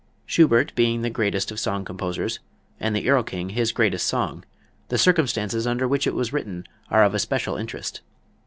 Schubert 0.25 0.73
being 0.73 1.03
the 1.03 1.11
greatest 1.11 1.51
of 1.51 1.59
song 1.59 1.85
composers, 1.85 2.39
and 2.79 2.95
the 2.95 3.07
"Erlking" 3.07 3.51
his 3.51 3.71
greatest 3.71 4.07
song, 4.07 4.43
the 4.87 4.97
circumstances 4.97 5.67
under 5.67 5.87
which 5.87 6.07
it 6.07 6.15
was 6.15 6.33
written 6.33 6.65
are 6.89 7.03
of 7.03 7.13
especial 7.13 7.55
interest. 7.55 8.01